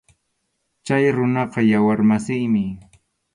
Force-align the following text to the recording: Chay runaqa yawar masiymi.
Chay 0.85 1.05
runaqa 1.15 1.61
yawar 1.71 1.99
masiymi. 2.09 2.65